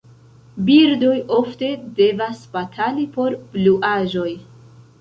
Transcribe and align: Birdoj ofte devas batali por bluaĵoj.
Birdoj 0.69 1.17
ofte 1.41 1.69
devas 2.01 2.41
batali 2.57 3.07
por 3.19 3.39
bluaĵoj. 3.55 4.29